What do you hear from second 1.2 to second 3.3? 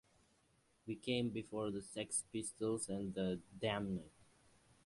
before the Sex Pistols and